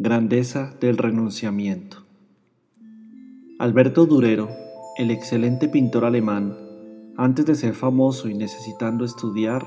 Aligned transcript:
Grandeza 0.00 0.76
del 0.80 0.96
renunciamiento. 0.96 1.96
Alberto 3.58 4.06
Durero, 4.06 4.48
el 4.96 5.10
excelente 5.10 5.68
pintor 5.68 6.04
alemán, 6.04 6.56
antes 7.16 7.46
de 7.46 7.56
ser 7.56 7.74
famoso 7.74 8.28
y 8.28 8.34
necesitando 8.34 9.04
estudiar, 9.04 9.66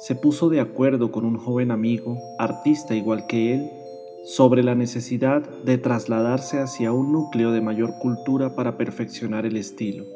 se 0.00 0.14
puso 0.14 0.48
de 0.48 0.60
acuerdo 0.60 1.12
con 1.12 1.26
un 1.26 1.36
joven 1.36 1.70
amigo, 1.70 2.16
artista 2.38 2.94
igual 2.94 3.26
que 3.26 3.56
él, 3.56 3.70
sobre 4.24 4.62
la 4.62 4.74
necesidad 4.74 5.46
de 5.66 5.76
trasladarse 5.76 6.60
hacia 6.60 6.92
un 6.92 7.12
núcleo 7.12 7.52
de 7.52 7.60
mayor 7.60 7.92
cultura 8.00 8.54
para 8.54 8.78
perfeccionar 8.78 9.44
el 9.44 9.58
estilo. 9.58 10.06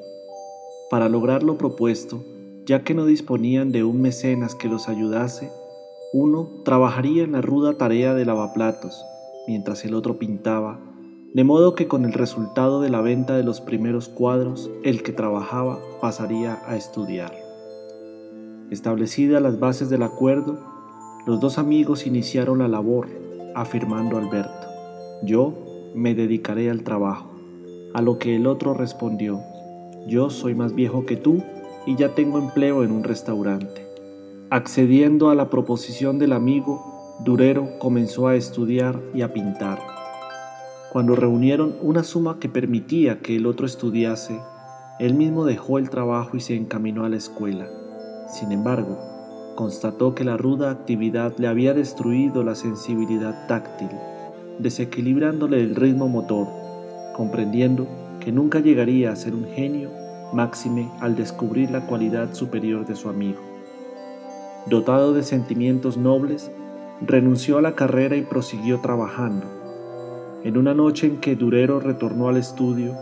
Para 0.89 1.11
lograr 1.11 1.43
lo 1.43 1.59
propuesto, 1.59 2.25
ya 2.65 2.85
que 2.85 2.95
no 2.95 3.05
disponían 3.05 3.71
de 3.71 3.85
un 3.85 4.01
mecenas 4.01 4.55
que 4.55 4.69
los 4.69 4.89
ayudase, 4.89 5.51
uno 6.15 6.49
trabajaría 6.65 7.23
en 7.23 7.33
la 7.33 7.43
ruda 7.43 7.77
tarea 7.77 8.15
de 8.15 8.25
lavaplatos, 8.25 9.05
mientras 9.47 9.85
el 9.85 9.95
otro 9.95 10.19
pintaba, 10.19 10.81
de 11.35 11.45
modo 11.45 11.75
que 11.75 11.89
con 11.89 12.05
el 12.05 12.13
resultado 12.13 12.81
de 12.81 12.91
la 12.91 13.01
venta 13.01 13.37
de 13.37 13.43
los 13.43 13.61
primeros 13.61 14.09
cuadros, 14.09 14.71
el 14.85 15.03
que 15.03 15.13
trabajaba 15.13 15.79
pasaría 16.01 16.61
a 16.67 16.77
estudiar. 16.77 17.33
Establecidas 18.71 19.41
las 19.41 19.59
bases 19.59 19.89
del 19.89 20.03
acuerdo, 20.03 20.59
los 21.27 21.41
dos 21.41 21.59
amigos 21.59 22.07
iniciaron 22.07 22.59
la 22.59 22.69
labor, 22.69 23.09
afirmando 23.55 24.19
Alberto, 24.19 24.67
yo 25.23 25.55
me 25.95 26.15
dedicaré 26.15 26.71
al 26.71 26.83
trabajo, 26.83 27.31
a 27.95 28.03
lo 28.03 28.19
que 28.19 28.37
el 28.37 28.47
otro 28.47 28.75
respondió, 28.75 29.41
yo 30.07 30.31
soy 30.31 30.55
más 30.55 30.75
viejo 30.75 31.07
que 31.07 31.17
tú 31.17 31.43
y 31.87 31.97
ya 31.97 32.15
tengo 32.15 32.39
empleo 32.39 32.83
en 32.83 32.93
un 32.93 33.05
restaurante. 33.05 33.87
Accediendo 34.51 35.31
a 35.31 35.35
la 35.35 35.49
proposición 35.49 36.19
del 36.19 36.33
amigo, 36.33 36.92
Durero 37.25 37.79
comenzó 37.79 38.27
a 38.27 38.35
estudiar 38.35 39.01
y 39.15 39.23
a 39.23 39.33
pintar. 39.33 39.79
Cuando 40.91 41.15
reunieron 41.15 41.77
una 41.81 42.03
suma 42.03 42.41
que 42.41 42.49
permitía 42.49 43.21
que 43.21 43.37
el 43.37 43.47
otro 43.47 43.65
estudiase, 43.65 44.41
él 44.99 45.15
mismo 45.15 45.45
dejó 45.45 45.79
el 45.79 45.89
trabajo 45.89 46.37
y 46.37 46.41
se 46.41 46.57
encaminó 46.57 47.05
a 47.05 47.09
la 47.09 47.15
escuela. 47.17 47.69
Sin 48.27 48.51
embargo, 48.51 48.99
constató 49.55 50.17
que 50.17 50.25
la 50.25 50.37
ruda 50.37 50.73
actividad 50.73 51.33
le 51.39 51.47
había 51.47 51.75
destruido 51.75 52.43
la 52.43 52.57
sensibilidad 52.57 53.47
táctil, 53.47 53.91
desequilibrándole 54.59 55.61
el 55.61 55.77
ritmo 55.77 56.09
motor, 56.09 56.49
comprendiendo 57.15 57.87
que 58.19 58.33
nunca 58.33 58.59
llegaría 58.59 59.13
a 59.13 59.17
ser 59.17 59.37
un 59.37 59.45
genio, 59.45 59.91
máxime 60.33 60.91
al 60.99 61.15
descubrir 61.15 61.71
la 61.71 61.87
cualidad 61.87 62.35
superior 62.35 62.85
de 62.85 62.97
su 62.97 63.09
amigo. 63.09 63.39
Dotado 64.69 65.13
de 65.13 65.23
sentimientos 65.23 65.97
nobles, 65.97 66.51
renunció 67.07 67.59
a 67.59 67.63
la 67.63 67.75
carrera 67.75 68.17
y 68.17 68.23
prosiguió 68.23 68.81
trabajando. 68.81 69.47
En 70.45 70.57
una 70.57 70.75
noche 70.75 71.07
en 71.07 71.19
que 71.19 71.37
Durero 71.37 71.81
retornó 71.81 72.29
al 72.29 72.37
estudio, 72.37 72.95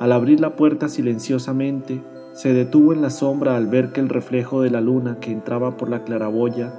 al 0.00 0.12
abrir 0.12 0.40
la 0.40 0.56
puerta 0.56 0.88
silenciosamente, 0.88 2.02
se 2.32 2.52
detuvo 2.52 2.92
en 2.92 3.00
la 3.00 3.10
sombra 3.10 3.56
al 3.56 3.66
ver 3.66 3.92
que 3.92 4.00
el 4.00 4.08
reflejo 4.08 4.60
de 4.60 4.70
la 4.70 4.80
luna 4.80 5.18
que 5.20 5.32
entraba 5.32 5.76
por 5.76 5.88
la 5.88 6.04
claraboya 6.04 6.72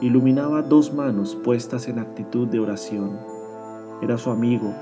iluminaba 0.00 0.62
dos 0.62 0.92
manos 0.92 1.36
puestas 1.36 1.88
en 1.88 1.98
actitud 1.98 2.48
de 2.48 2.58
oración. 2.58 3.18
Era 4.02 4.18
su 4.18 4.30
amigo, 4.30 4.74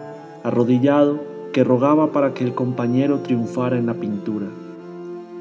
arrodillado, 0.42 1.20
que 1.52 1.64
rogaba 1.64 2.12
para 2.12 2.32
que 2.32 2.44
el 2.44 2.54
compañero 2.54 3.20
triunfara 3.20 3.76
en 3.76 3.86
la 3.86 3.94
pintura. 3.94 4.46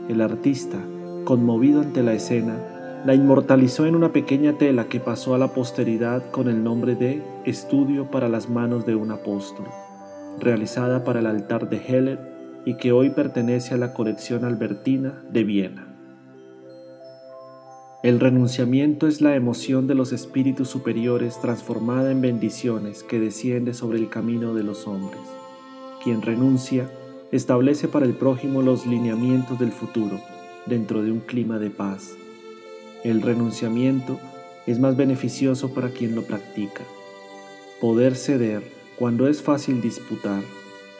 El 0.09 0.19
artista, 0.19 0.77
conmovido 1.23 1.81
ante 1.81 2.03
la 2.03 2.13
escena, 2.13 2.57
la 3.05 3.16
inmortalizó 3.16 3.88
en 3.88 3.95
una 3.95 4.13
pequeña 4.13 4.57
tela 4.57 4.88
que 4.88 4.99
pasó 4.99 5.33
a 5.33 5.39
la 5.39 5.53
posteridad 5.53 6.30
con 6.30 6.47
el 6.47 6.63
nombre 6.63 6.95
de 6.95 7.23
Estudio 7.45 8.11
para 8.11 8.30
las 8.30 8.47
manos 8.47 8.85
de 8.85 8.95
un 8.95 9.11
apóstol, 9.11 9.66
realizada 10.39 11.03
para 11.03 11.19
el 11.19 11.25
altar 11.25 11.69
de 11.69 11.77
Heller 11.77 12.19
y 12.63 12.77
que 12.77 12.91
hoy 12.91 13.09
pertenece 13.09 13.73
a 13.73 13.77
la 13.77 13.94
colección 13.94 14.45
albertina 14.45 15.23
de 15.31 15.44
Viena. 15.44 15.88
El 18.03 18.19
renunciamiento 18.19 19.07
es 19.07 19.22
la 19.22 19.35
emoción 19.35 19.88
de 19.88 19.95
los 19.95 20.12
espíritus 20.12 20.69
superiores 20.69 21.39
transformada 21.39 22.12
en 22.12 22.22
bendiciones 22.22 23.03
que 23.03 23.19
desciende 23.19 23.73
sobre 23.73 23.97
el 23.97 24.09
camino 24.09 24.53
de 24.53 24.63
los 24.63 24.88
hombres. 24.88 25.22
Quien 26.03 26.22
renuncia 26.22 26.88
establece 27.31 27.88
para 27.88 28.06
el 28.06 28.13
prójimo 28.13 28.62
los 28.62 28.85
lineamientos 28.85 29.59
del 29.59 29.72
futuro 29.72 30.19
dentro 30.68 31.01
de 31.01 31.12
un 31.12 31.19
clima 31.19 31.57
de 31.57 31.69
paz 31.69 32.16
el 33.03 33.22
renunciamiento 33.22 34.19
es 34.67 34.79
más 34.79 34.95
beneficioso 34.95 35.73
para 35.73 35.89
quien 35.89 36.16
lo 36.16 36.23
practica. 36.23 36.84
Poder 37.79 38.16
ceder 38.16 38.63
cuando 38.97 39.28
es 39.28 39.41
fácil 39.41 39.81
disputar, 39.81 40.44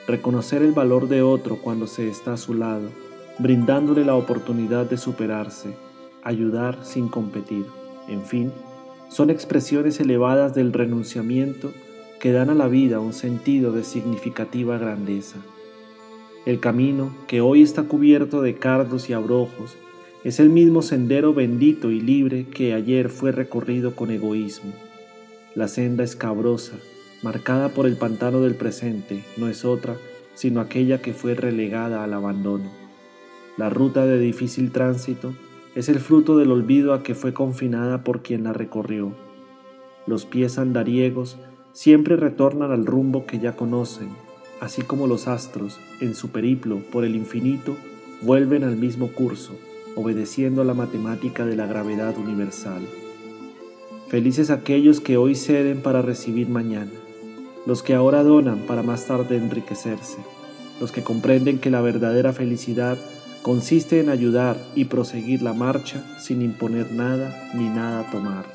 reconocer 0.08 0.64
el 0.64 0.72
valor 0.72 1.08
de 1.08 1.22
otro 1.22 1.58
cuando 1.58 1.86
se 1.86 2.08
está 2.08 2.34
a 2.34 2.38
su 2.38 2.54
lado, 2.54 2.90
brindándole 3.38 4.04
la 4.04 4.16
oportunidad 4.16 4.86
de 4.90 4.98
superarse, 4.98 5.76
ayudar 6.24 6.80
sin 6.84 7.08
competir, 7.08 7.66
en 8.08 8.26
fin, 8.26 8.52
son 9.10 9.30
expresiones 9.30 10.00
elevadas 10.00 10.56
del 10.56 10.74
renunciamiento 10.74 11.72
que 12.20 12.32
dan 12.32 12.50
a 12.50 12.56
la 12.56 12.68
vida 12.68 13.00
un 13.00 13.14
sentido 13.14 13.72
de 13.72 13.84
significativa 13.84 14.78
grandeza. 14.78 15.38
El 16.46 16.60
camino, 16.60 17.12
que 17.28 17.42
hoy 17.42 17.62
está 17.62 17.84
cubierto 17.84 18.42
de 18.42 18.56
cardos 18.56 19.10
y 19.10 19.14
abrojos, 19.14 19.76
es 20.24 20.40
el 20.40 20.50
mismo 20.50 20.84
sendero 20.84 21.34
bendito 21.34 21.90
y 21.90 22.00
libre 22.00 22.46
que 22.46 22.74
ayer 22.74 23.10
fue 23.10 23.32
recorrido 23.32 23.96
con 23.96 24.12
egoísmo. 24.12 24.72
La 25.56 25.68
senda 25.68 26.04
escabrosa, 26.04 26.74
marcada 27.24 27.70
por 27.70 27.88
el 27.88 27.98
pantano 27.98 28.42
del 28.42 28.54
presente, 28.54 29.24
no 29.38 29.48
es 29.48 29.66
otra 29.66 29.98
sino 30.34 30.62
aquella 30.62 31.02
que 31.02 31.14
fue 31.14 31.36
relegada 31.36 32.04
al 32.04 32.14
abandono. 32.14 32.72
La 33.58 33.70
ruta 33.70 34.06
de 34.06 34.18
difícil 34.18 34.72
tránsito 34.72 35.34
es 35.76 35.90
el 35.90 36.00
fruto 36.00 36.38
del 36.38 36.52
olvido 36.52 36.94
a 36.94 37.04
que 37.04 37.16
fue 37.16 37.34
confinada 37.34 38.04
por 38.04 38.22
quien 38.22 38.44
la 38.44 38.54
recorrió. 38.54 39.14
Los 40.08 40.26
pies 40.26 40.58
andariegos 40.58 41.38
siempre 41.74 42.16
retornan 42.16 42.72
al 42.72 42.86
rumbo 42.86 43.26
que 43.26 43.40
ya 43.40 43.56
conocen, 43.56 44.10
así 44.62 44.84
como 44.84 45.06
los 45.06 45.28
astros, 45.28 45.80
en 46.00 46.16
su 46.16 46.30
periplo 46.30 46.80
por 46.92 47.06
el 47.06 47.16
infinito, 47.16 47.76
vuelven 48.22 48.64
al 48.64 48.78
mismo 48.78 49.10
curso 49.10 49.54
obedeciendo 49.96 50.64
la 50.64 50.74
matemática 50.74 51.46
de 51.46 51.56
la 51.56 51.66
gravedad 51.66 52.18
universal. 52.18 52.82
Felices 54.08 54.50
aquellos 54.50 55.00
que 55.00 55.18
hoy 55.18 55.36
ceden 55.36 55.82
para 55.82 56.02
recibir 56.02 56.50
mañana, 56.50 56.92
los 57.66 57.84
que 57.84 57.94
ahora 57.94 58.24
donan 58.24 58.60
para 58.68 58.84
más 58.84 59.06
tarde 59.08 59.38
enriquecerse, 59.38 60.18
los 60.80 60.92
que 60.92 61.04
comprenden 61.04 61.60
que 61.60 61.70
la 61.70 61.82
verdadera 61.82 62.34
felicidad 62.34 62.98
consiste 63.42 64.00
en 64.00 64.10
ayudar 64.10 64.58
y 64.76 64.86
proseguir 64.86 65.42
la 65.42 65.54
marcha 65.54 66.04
sin 66.20 66.42
imponer 66.42 66.92
nada 66.92 67.52
ni 67.54 67.70
nada 67.70 68.10
tomar. 68.12 68.46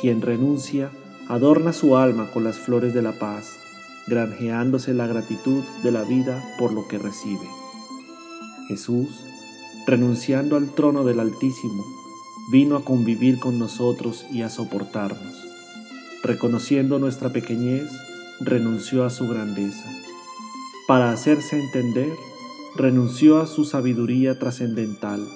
Quien 0.00 0.20
renuncia 0.20 0.90
adorna 1.28 1.72
su 1.72 1.96
alma 1.96 2.30
con 2.30 2.44
las 2.44 2.56
flores 2.56 2.94
de 2.94 3.02
la 3.02 3.12
paz, 3.12 3.58
granjeándose 4.06 4.94
la 4.94 5.06
gratitud 5.06 5.62
de 5.82 5.92
la 5.92 6.02
vida 6.02 6.42
por 6.58 6.72
lo 6.72 6.88
que 6.88 6.98
recibe. 6.98 7.46
Jesús 8.68 9.24
renunciando 9.86 10.56
al 10.56 10.74
trono 10.74 11.04
del 11.04 11.20
Altísimo, 11.20 11.84
vino 12.50 12.76
a 12.76 12.84
convivir 12.84 13.38
con 13.38 13.58
nosotros 13.58 14.24
y 14.32 14.42
a 14.42 14.50
soportarnos. 14.50 15.34
Reconociendo 16.22 16.98
nuestra 16.98 17.30
pequeñez, 17.30 17.90
renunció 18.40 19.04
a 19.04 19.10
su 19.10 19.28
grandeza. 19.28 19.90
Para 20.86 21.10
hacerse 21.10 21.58
entender, 21.58 22.12
renunció 22.76 23.40
a 23.40 23.46
su 23.46 23.64
sabiduría 23.64 24.38
trascendental. 24.38 25.26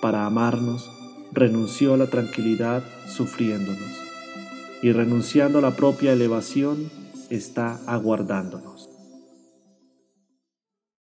Para 0.00 0.26
amarnos, 0.26 0.90
renunció 1.32 1.94
a 1.94 1.96
la 1.96 2.06
tranquilidad 2.06 2.82
sufriéndonos. 3.06 3.92
Y 4.82 4.92
renunciando 4.92 5.58
a 5.58 5.62
la 5.62 5.76
propia 5.76 6.12
elevación, 6.12 6.90
está 7.30 7.80
aguardándonos. 7.86 8.95